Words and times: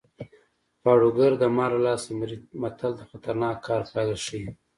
پاړوګر 0.83 1.31
د 1.37 1.43
مار 1.55 1.71
له 1.75 1.81
لاسه 1.87 2.09
مري 2.19 2.37
متل 2.61 2.91
د 2.97 3.01
خطرناک 3.09 3.55
کار 3.67 3.81
پایله 3.93 4.17
ښيي 4.25 4.47